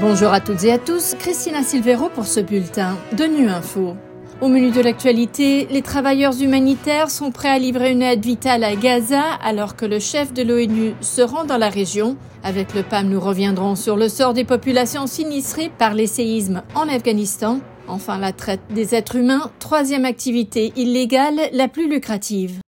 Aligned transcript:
Bonjour 0.00 0.32
à 0.32 0.40
toutes 0.40 0.64
et 0.64 0.72
à 0.72 0.78
tous, 0.78 1.14
Christina 1.18 1.62
Silvero 1.62 2.08
pour 2.08 2.24
ce 2.24 2.40
bulletin 2.40 2.96
de 3.12 3.24
Nu 3.24 3.50
Info. 3.50 3.96
Au 4.40 4.48
menu 4.48 4.70
de 4.70 4.80
l'actualité, 4.80 5.66
les 5.70 5.82
travailleurs 5.82 6.40
humanitaires 6.40 7.10
sont 7.10 7.30
prêts 7.30 7.50
à 7.50 7.58
livrer 7.58 7.92
une 7.92 8.00
aide 8.00 8.24
vitale 8.24 8.64
à 8.64 8.74
Gaza 8.76 9.20
alors 9.44 9.76
que 9.76 9.84
le 9.84 9.98
chef 9.98 10.32
de 10.32 10.42
l'ONU 10.42 10.94
se 11.02 11.20
rend 11.20 11.44
dans 11.44 11.58
la 11.58 11.68
région. 11.68 12.16
Avec 12.42 12.72
le 12.72 12.82
PAM, 12.82 13.10
nous 13.10 13.20
reviendrons 13.20 13.74
sur 13.74 13.96
le 13.96 14.08
sort 14.08 14.32
des 14.32 14.44
populations 14.44 15.06
sinistrées 15.06 15.70
par 15.76 15.92
les 15.92 16.06
séismes 16.06 16.62
en 16.74 16.88
Afghanistan. 16.88 17.60
Enfin, 17.86 18.16
la 18.16 18.32
traite 18.32 18.62
des 18.70 18.94
êtres 18.94 19.16
humains, 19.16 19.50
troisième 19.58 20.06
activité 20.06 20.72
illégale 20.76 21.38
la 21.52 21.68
plus 21.68 21.90
lucrative. 21.90 22.60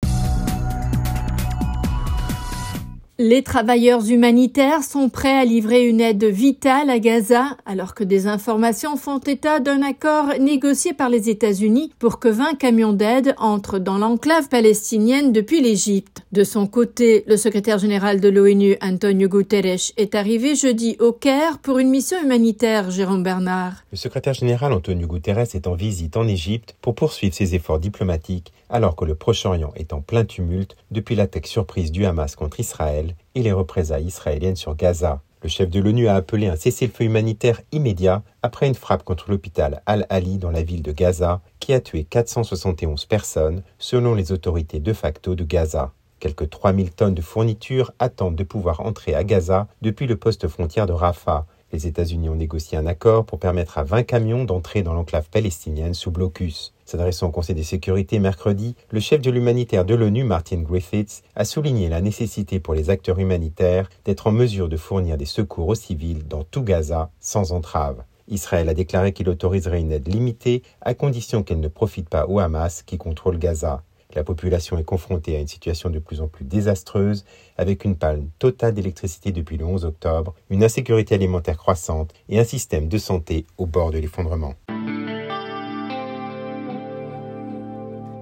Les 3.23 3.43
travailleurs 3.43 4.09
humanitaires 4.09 4.81
sont 4.81 5.07
prêts 5.07 5.37
à 5.37 5.45
livrer 5.45 5.87
une 5.87 6.01
aide 6.01 6.23
vitale 6.23 6.89
à 6.89 6.97
Gaza 6.97 7.55
alors 7.67 7.93
que 7.93 8.03
des 8.03 8.25
informations 8.25 8.97
font 8.97 9.19
état 9.19 9.59
d'un 9.59 9.83
accord 9.83 10.29
négocié 10.39 10.93
par 10.93 11.07
les 11.07 11.29
États-Unis 11.29 11.91
pour 11.99 12.17
que 12.17 12.29
20 12.29 12.55
camions 12.55 12.93
d'aide 12.93 13.35
entrent 13.37 13.77
dans 13.77 13.99
l'enclave 13.99 14.49
palestinienne 14.49 15.31
depuis 15.31 15.61
l'Égypte. 15.61 16.23
De 16.31 16.43
son 16.43 16.65
côté, 16.65 17.23
le 17.27 17.37
secrétaire 17.37 17.77
général 17.77 18.21
de 18.21 18.29
l'ONU, 18.29 18.75
Antonio 18.81 19.29
Guterres, 19.29 19.91
est 19.97 20.15
arrivé 20.15 20.55
jeudi 20.55 20.97
au 20.99 21.11
Caire 21.11 21.59
pour 21.59 21.77
une 21.77 21.91
mission 21.91 22.17
humanitaire, 22.23 22.89
Jérôme 22.89 23.21
Bernard. 23.21 23.83
Le 23.91 23.97
secrétaire 23.97 24.33
général 24.33 24.73
Antonio 24.73 25.05
Guterres 25.05 25.53
est 25.53 25.67
en 25.67 25.75
visite 25.75 26.17
en 26.17 26.27
Égypte 26.27 26.75
pour 26.81 26.95
poursuivre 26.95 27.35
ses 27.35 27.53
efforts 27.53 27.77
diplomatiques 27.77 28.51
alors 28.71 28.95
que 28.95 29.05
le 29.05 29.15
Proche-Orient 29.15 29.73
est 29.75 29.93
en 29.93 30.01
plein 30.01 30.25
tumulte 30.25 30.75
depuis 30.89 31.15
l'attaque 31.15 31.45
surprise 31.45 31.91
du 31.91 32.05
Hamas 32.05 32.35
contre 32.35 32.59
Israël 32.59 33.10
et 33.35 33.43
les 33.43 33.51
représailles 33.51 34.05
israéliennes 34.05 34.55
sur 34.55 34.75
Gaza. 34.75 35.21
Le 35.43 35.49
chef 35.49 35.71
de 35.71 35.79
l'ONU 35.79 36.07
a 36.07 36.15
appelé 36.15 36.47
un 36.47 36.55
cessez-le-feu 36.55 37.05
humanitaire 37.05 37.61
immédiat 37.71 38.21
après 38.43 38.67
une 38.67 38.75
frappe 38.75 39.03
contre 39.03 39.31
l'hôpital 39.31 39.81
Al-Ali 39.87 40.37
dans 40.37 40.51
la 40.51 40.61
ville 40.61 40.83
de 40.83 40.91
Gaza 40.91 41.41
qui 41.59 41.73
a 41.73 41.81
tué 41.81 42.03
471 42.03 43.05
personnes 43.05 43.63
selon 43.79 44.13
les 44.13 44.31
autorités 44.31 44.79
de 44.79 44.93
facto 44.93 45.33
de 45.33 45.43
Gaza. 45.43 45.93
Quelques 46.19 46.51
3000 46.51 46.91
tonnes 46.91 47.15
de 47.15 47.21
fournitures 47.23 47.91
attendent 47.97 48.35
de 48.35 48.43
pouvoir 48.43 48.81
entrer 48.81 49.15
à 49.15 49.23
Gaza 49.23 49.67
depuis 49.81 50.05
le 50.05 50.15
poste 50.15 50.47
frontière 50.47 50.85
de 50.85 50.93
Rafah. 50.93 51.47
Les 51.73 51.87
États-Unis 51.87 52.29
ont 52.29 52.35
négocié 52.35 52.77
un 52.77 52.85
accord 52.85 53.25
pour 53.25 53.39
permettre 53.39 53.77
à 53.77 53.83
20 53.83 54.03
camions 54.03 54.43
d'entrer 54.43 54.83
dans 54.83 54.93
l'enclave 54.93 55.29
palestinienne 55.29 55.93
sous 55.93 56.11
blocus. 56.11 56.73
S'adressant 56.85 57.27
au 57.27 57.31
Conseil 57.31 57.55
des 57.55 57.63
sécurités 57.63 58.19
mercredi, 58.19 58.75
le 58.89 58.99
chef 58.99 59.21
de 59.21 59.31
l'humanitaire 59.31 59.85
de 59.85 59.95
l'ONU, 59.95 60.25
Martin 60.25 60.61
Griffiths, 60.61 61.23
a 61.35 61.45
souligné 61.45 61.87
la 61.87 62.01
nécessité 62.01 62.59
pour 62.59 62.73
les 62.73 62.89
acteurs 62.89 63.19
humanitaires 63.19 63.89
d'être 64.03 64.27
en 64.27 64.31
mesure 64.31 64.67
de 64.67 64.75
fournir 64.75 65.15
des 65.15 65.25
secours 65.25 65.69
aux 65.69 65.75
civils 65.75 66.27
dans 66.27 66.43
tout 66.43 66.63
Gaza 66.63 67.09
sans 67.21 67.53
entrave. 67.53 68.03
Israël 68.27 68.67
a 68.67 68.73
déclaré 68.73 69.13
qu'il 69.13 69.29
autoriserait 69.29 69.79
une 69.79 69.91
aide 69.91 70.07
limitée 70.07 70.63
à 70.81 70.93
condition 70.93 71.43
qu'elle 71.43 71.59
ne 71.59 71.67
profite 71.67 72.09
pas 72.09 72.25
au 72.27 72.39
Hamas 72.39 72.83
qui 72.83 72.97
contrôle 72.97 73.37
Gaza. 73.37 73.83
La 74.15 74.23
population 74.23 74.77
est 74.77 74.83
confrontée 74.83 75.35
à 75.35 75.39
une 75.39 75.47
situation 75.47 75.89
de 75.89 75.99
plus 75.99 76.21
en 76.21 76.27
plus 76.27 76.45
désastreuse, 76.45 77.25
avec 77.57 77.85
une 77.85 77.95
panne 77.95 78.29
totale 78.39 78.73
d'électricité 78.73 79.31
depuis 79.31 79.57
le 79.57 79.65
11 79.65 79.85
octobre, 79.85 80.33
une 80.49 80.63
insécurité 80.63 81.15
alimentaire 81.15 81.57
croissante 81.57 82.13
et 82.29 82.39
un 82.39 82.43
système 82.43 82.87
de 82.87 82.97
santé 82.97 83.45
au 83.57 83.65
bord 83.65 83.91
de 83.91 83.99
l'effondrement. 83.99 84.55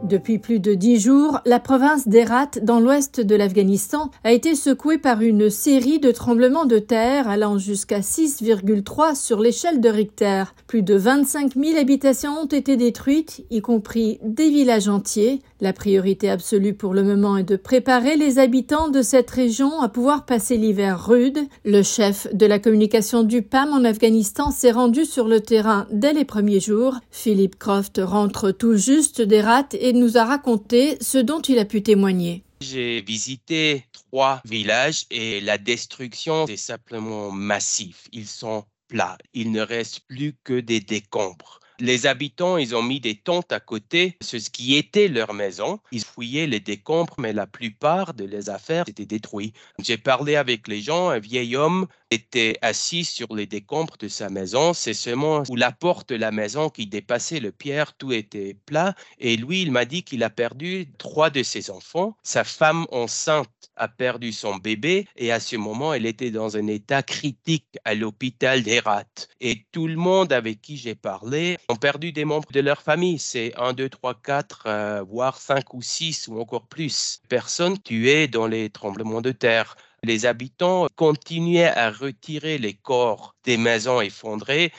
Depuis 0.09 0.39
plus 0.39 0.59
de 0.59 0.73
dix 0.73 0.99
jours, 0.99 1.39
la 1.45 1.59
province 1.59 2.07
d'Herat, 2.07 2.49
dans 2.63 2.79
l'ouest 2.79 3.21
de 3.21 3.35
l'Afghanistan, 3.35 4.09
a 4.23 4.31
été 4.31 4.55
secouée 4.55 4.97
par 4.97 5.21
une 5.21 5.51
série 5.51 5.99
de 5.99 6.09
tremblements 6.09 6.65
de 6.65 6.79
terre 6.79 7.29
allant 7.29 7.59
jusqu'à 7.59 7.99
6,3 7.99 9.13
sur 9.13 9.39
l'échelle 9.39 9.81
de 9.81 9.89
Richter. 9.89 10.45
Plus 10.65 10.81
de 10.81 10.95
25 10.95 11.53
000 11.53 11.77
habitations 11.77 12.41
ont 12.41 12.47
été 12.47 12.75
détruites, 12.75 13.45
y 13.51 13.61
compris 13.61 14.17
des 14.23 14.49
villages 14.49 14.87
entiers. 14.87 15.43
La 15.61 15.73
priorité 15.73 16.27
absolue 16.29 16.73
pour 16.73 16.95
le 16.95 17.03
moment 17.03 17.37
est 17.37 17.43
de 17.43 17.55
préparer 17.55 18.17
les 18.17 18.39
habitants 18.39 18.89
de 18.89 19.03
cette 19.03 19.29
région 19.29 19.79
à 19.79 19.89
pouvoir 19.89 20.25
passer 20.25 20.57
l'hiver 20.57 21.05
rude. 21.05 21.37
Le 21.65 21.83
chef 21.83 22.33
de 22.33 22.47
la 22.47 22.57
communication 22.57 23.21
du 23.21 23.43
PAM 23.43 23.73
en 23.73 23.83
Afghanistan 23.83 24.49
s'est 24.49 24.71
rendu 24.71 25.05
sur 25.05 25.27
le 25.27 25.39
terrain 25.39 25.85
dès 25.91 26.13
les 26.13 26.25
premiers 26.25 26.61
jours. 26.61 26.95
Philippe 27.11 27.59
Croft 27.59 28.01
rentre 28.03 28.49
tout 28.49 28.75
juste 28.75 29.21
d'Herat 29.21 29.67
et 29.73 29.98
nous 29.99 30.17
a 30.17 30.25
raconté 30.25 30.97
ce 31.01 31.17
dont 31.17 31.41
il 31.41 31.59
a 31.59 31.65
pu 31.65 31.83
témoigner. 31.83 32.43
J'ai 32.61 33.01
visité 33.01 33.85
trois 33.93 34.41
villages 34.45 35.05
et 35.11 35.39
la 35.41 35.57
destruction 35.57 36.45
est 36.47 36.57
simplement 36.57 37.31
massive. 37.31 37.97
Ils 38.11 38.27
sont 38.27 38.65
plats. 38.87 39.17
Il 39.33 39.51
ne 39.51 39.61
reste 39.61 40.01
plus 40.07 40.35
que 40.43 40.59
des 40.59 40.79
décombres. 40.79 41.59
Les 41.81 42.07
habitants, 42.07 42.57
ils 42.57 42.75
ont 42.75 42.83
mis 42.83 42.99
des 42.99 43.15
tentes 43.15 43.53
à 43.53 43.61
côté 43.61 44.17
de 44.19 44.25
ce 44.25 44.49
qui 44.49 44.75
était 44.75 45.07
leur 45.07 45.33
maison. 45.33 45.79
Ils 45.93 46.03
fouillaient 46.03 46.47
les 46.47 46.59
décombres, 46.59 47.15
mais 47.17 47.31
la 47.31 47.47
plupart 47.47 48.13
de 48.13 48.25
les 48.25 48.49
affaires 48.49 48.83
étaient 48.89 49.05
détruites. 49.05 49.55
J'ai 49.81 49.97
parlé 49.97 50.35
avec 50.35 50.67
les 50.67 50.81
gens. 50.81 51.07
Un 51.07 51.19
vieil 51.19 51.55
homme 51.55 51.87
était 52.11 52.57
assis 52.61 53.05
sur 53.05 53.35
les 53.35 53.45
décombres 53.45 53.97
de 53.99 54.07
sa 54.07 54.29
maison. 54.29 54.73
C'est 54.73 54.93
seulement 54.93 55.43
où 55.49 55.55
la 55.55 55.71
porte 55.71 56.09
de 56.09 56.15
la 56.15 56.31
maison 56.31 56.69
qui 56.69 56.87
dépassait 56.87 57.39
le 57.39 57.51
pierre, 57.51 57.93
tout 57.93 58.11
était 58.11 58.55
plat. 58.65 58.95
Et 59.19 59.37
lui, 59.37 59.61
il 59.61 59.71
m'a 59.71 59.85
dit 59.85 60.03
qu'il 60.03 60.23
a 60.23 60.29
perdu 60.29 60.87
trois 60.97 61.29
de 61.29 61.43
ses 61.43 61.69
enfants. 61.69 62.17
Sa 62.23 62.43
femme 62.43 62.85
enceinte 62.91 63.49
a 63.75 63.87
perdu 63.87 64.31
son 64.31 64.57
bébé 64.57 65.07
et 65.15 65.31
à 65.31 65.39
ce 65.39 65.55
moment, 65.55 65.93
elle 65.93 66.05
était 66.05 66.31
dans 66.31 66.57
un 66.57 66.67
état 66.67 67.03
critique 67.03 67.77
à 67.85 67.93
l'hôpital 67.93 68.63
d'Herat. 68.63 69.05
Et 69.39 69.65
tout 69.71 69.87
le 69.87 69.95
monde 69.95 70.33
avec 70.33 70.61
qui 70.61 70.77
j'ai 70.77 70.95
parlé 70.95 71.57
ont 71.69 71.75
perdu 71.75 72.11
des 72.11 72.25
membres 72.25 72.51
de 72.51 72.59
leur 72.59 72.81
famille. 72.81 73.19
C'est 73.19 73.53
1, 73.57 73.73
2, 73.73 73.89
3, 73.89 74.15
4, 74.15 75.03
voire 75.07 75.37
5 75.37 75.73
ou 75.73 75.81
6 75.81 76.27
ou 76.27 76.39
encore 76.39 76.67
plus 76.67 77.21
personnes 77.29 77.79
tuées 77.81 78.27
dans 78.27 78.47
les 78.47 78.69
tremblements 78.69 79.21
de 79.21 79.31
terre. 79.31 79.75
Les 80.03 80.25
habitants 80.25 80.87
continuaient 80.95 81.65
à 81.65 81.91
retirer 81.91 82.57
les 82.57 82.73
corps 82.73 83.35
des 83.43 83.57
maisons 83.57 84.01
effondrées. 84.01 84.71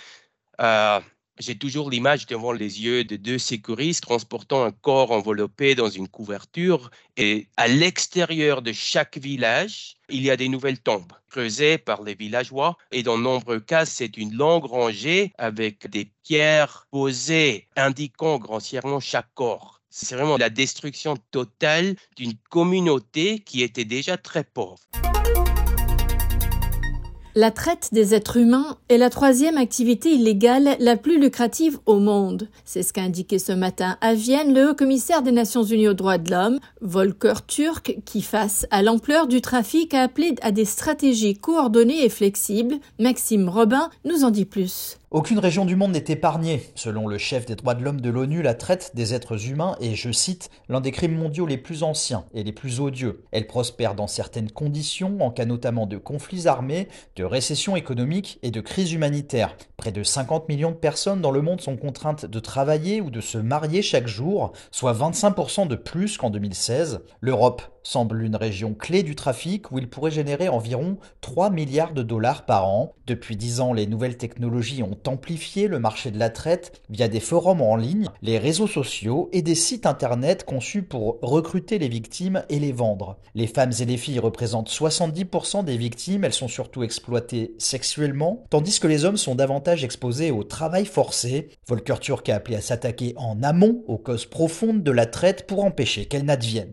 Euh, 0.61 1.01
j'ai 1.41 1.57
toujours 1.57 1.91
l'image 1.91 2.27
devant 2.27 2.53
les 2.53 2.83
yeux 2.83 3.05
de 3.05 3.17
deux 3.17 3.39
sécuristes 3.39 4.03
transportant 4.03 4.63
un 4.63 4.73
corps 4.73 5.11
enveloppé 5.11 5.75
dans 5.75 5.89
une 5.89 6.07
couverture 6.07 6.91
et 7.17 7.49
à 7.57 7.67
l'extérieur 7.67 8.61
de 8.61 8.73
chaque 8.73 9.17
village, 9.17 9.97
il 10.11 10.23
y 10.23 10.31
a 10.31 10.37
des 10.37 10.51
nouvelles 10.51 10.81
tombes 10.81 11.13
creusées 11.31 11.79
par 11.79 12.03
les 12.03 12.15
villageois 12.15 12.77
et 12.93 13.03
dans 13.03 13.17
nombreux 13.17 13.61
cas, 13.61 13.87
c'est 13.87 14.19
une 14.19 14.35
longue 14.35 14.67
rangée 14.67 15.33
avec 15.39 15.89
des 15.89 16.13
pierres 16.25 16.87
posées 16.91 17.69
indiquant 17.75 18.39
grossièrement 18.39 19.01
chaque 19.01 19.33
corps. 19.35 19.80
C'est 19.91 20.15
vraiment 20.15 20.37
la 20.37 20.51
destruction 20.51 21.17
totale 21.33 21.97
d'une 22.17 22.35
communauté 22.49 23.41
qui 23.41 23.63
était 23.63 23.85
déjà 23.85 24.17
très 24.17 24.45
pauvre. 24.45 24.79
La 27.37 27.53
traite 27.53 27.91
des 27.93 28.13
êtres 28.13 28.39
humains 28.39 28.77
est 28.89 28.99
la 28.99 29.09
troisième 29.09 29.57
activité 29.57 30.11
illégale 30.11 30.71
la 30.81 30.97
plus 30.97 31.21
lucrative 31.21 31.79
au 31.87 32.01
monde. 32.01 32.49
C'est 32.65 32.83
ce 32.83 32.93
qu'a 32.93 33.03
indiqué 33.03 33.39
ce 33.39 33.53
matin 33.53 33.97
à 34.01 34.15
Vienne 34.15 34.53
le 34.53 34.71
haut-commissaire 34.71 35.23
des 35.23 35.31
Nations 35.31 35.63
Unies 35.63 35.87
aux 35.87 35.95
droits 35.95 36.19
de 36.19 36.29
l'homme, 36.29 36.59
Volker 36.81 37.47
Turk, 37.47 37.99
qui 38.05 38.23
face 38.23 38.67
à 38.73 38.83
l'ampleur 38.83 39.29
du 39.29 39.41
trafic 39.43 39.95
a 39.95 40.03
appelé 40.03 40.35
à 40.43 40.51
des 40.51 40.65
stratégies 40.65 41.37
coordonnées 41.37 42.05
et 42.05 42.09
flexibles. 42.09 42.81
Maxime 42.99 43.49
Robin 43.49 43.91
nous 44.05 44.25
en 44.25 44.31
dit 44.31 44.45
plus. 44.45 44.97
Aucune 45.13 45.41
région 45.41 45.65
du 45.65 45.75
monde 45.75 45.91
n'est 45.91 46.05
épargnée. 46.07 46.63
Selon 46.77 47.09
le 47.09 47.19
chef 47.19 47.45
des 47.45 47.57
droits 47.57 47.75
de 47.75 47.83
l'homme 47.83 48.01
de 48.01 48.11
l'ONU, 48.11 48.43
la 48.43 48.55
traite 48.55 48.93
des 48.95 49.13
êtres 49.13 49.49
humains 49.49 49.75
est, 49.81 49.97
je 49.97 50.13
cite, 50.13 50.51
l'un 50.69 50.81
des 50.81 50.93
crimes 50.93 51.17
mondiaux 51.17 51.47
les 51.47 51.59
plus 51.59 51.83
anciens 51.83 52.27
et 52.33 52.45
les 52.45 52.53
plus 52.53 52.81
odieux. 52.81 53.25
Elle 53.33 53.49
prospère 53.49 53.97
dans 53.97 54.07
certaines 54.07 54.53
conditions, 54.53 55.21
en 55.21 55.33
cas 55.33 55.47
notamment 55.47 55.87
de 55.87 55.97
conflits 55.97 56.47
armés, 56.47 56.87
de 57.21 57.25
récession 57.27 57.77
économique 57.77 58.39
et 58.43 58.51
de 58.51 58.63
crise 58.63 58.95
humanitaire. 58.95 59.55
Près 59.77 59.93
de 59.93 60.03
50 60.03 60.49
millions 60.49 60.71
de 60.71 60.77
personnes 60.77 61.21
dans 61.21 61.31
le 61.31 61.43
monde 61.43 61.61
sont 61.61 61.77
contraintes 61.77 62.25
de 62.25 62.41
travailler 62.41 63.03
ou 63.03 63.11
de 63.11 63.21
se 63.21 63.37
marier 63.37 63.83
chaque 63.83 64.07
jour, 64.07 64.53
soit 64.71 64.95
25% 64.95 65.69
de 65.69 65.77
plus 65.77 66.17
qu'en 66.17 66.31
2016. 66.31 67.03
L'Europe 67.21 67.61
semble 67.83 68.23
une 68.23 68.37
région 68.37 68.75
clé 68.75 69.03
du 69.03 69.15
trafic 69.15 69.71
où 69.73 69.79
il 69.79 69.89
pourrait 69.89 70.11
générer 70.11 70.49
environ 70.49 70.99
3 71.21 71.51
milliards 71.51 71.93
de 71.93 72.03
dollars 72.03 72.45
par 72.47 72.69
an. 72.69 72.95
Depuis 73.07 73.37
10 73.37 73.61
ans, 73.61 73.73
les 73.73 73.87
nouvelles 73.87 74.17
technologies 74.17 74.83
ont 74.83 74.99
amplifié 75.07 75.69
le 75.69 75.79
marché 75.79 76.11
de 76.11 76.19
la 76.19 76.31
traite 76.31 76.83
via 76.91 77.09
des 77.09 77.21
forums 77.21 77.63
en 77.63 77.77
ligne, 77.77 78.09
les 78.23 78.39
réseaux 78.39 78.67
sociaux 78.67 79.29
et 79.33 79.43
des 79.43 79.55
sites 79.55 79.87
internet 79.87 80.45
conçus 80.45 80.83
pour 80.83 81.19
recruter 81.23 81.79
les 81.79 81.89
victimes 81.89 82.43
et 82.49 82.59
les 82.59 82.73
vendre. 82.73 83.19
Les 83.35 83.47
femmes 83.47 83.73
et 83.81 83.85
les 83.85 83.97
filles 83.97 84.19
représentent 84.19 84.71
70% 84.71 85.65
des 85.65 85.77
victimes, 85.77 86.25
elles 86.25 86.33
sont 86.33 86.49
surtout 86.49 86.83
exploitées 86.83 87.55
sexuellement, 87.59 88.45
tandis 88.51 88.81
que 88.81 88.87
les 88.87 89.05
hommes 89.05 89.17
sont 89.17 89.35
davantage 89.35 89.85
exposés 89.85 90.31
au 90.31 90.45
travail 90.45 90.87
forcé. 90.87 91.49
Volker 91.67 91.99
Turk 92.01 92.29
a 92.29 92.37
appelé 92.37 92.57
à 92.57 92.61
s'attaquer 92.61 93.15
en 93.17 93.43
amont 93.43 93.83
aux 93.87 93.99
causes 93.99 94.27
profondes 94.27 94.83
de 94.83 94.91
la 94.91 95.07
traite 95.07 95.47
pour 95.47 95.65
empêcher 95.65 96.07
qu'elle 96.07 96.25
n'advienne. 96.25 96.73